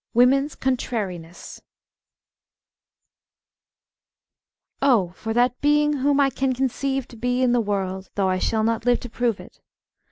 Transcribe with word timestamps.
Woman's" 0.15 0.55
Contrariness" 0.67 1.61
Oh! 4.81 5.09
for 5.09 5.31
that 5.31 5.61
Being 5.61 5.93
whom 5.97 6.19
I 6.19 6.31
can 6.31 6.53
conceive 6.53 7.07
to 7.09 7.15
be 7.15 7.43
in 7.43 7.51
the 7.51 7.61
world, 7.61 8.09
though 8.15 8.27
I 8.27 8.39
shall 8.39 8.63
not 8.63 8.83
live 8.87 8.99
to 9.01 9.11
prove 9.11 9.39
it. 9.39 9.59